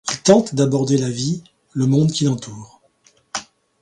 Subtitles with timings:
[0.09, 1.43] Il tente d’aborder la vie,
[1.73, 2.81] le monde qui l’entoure.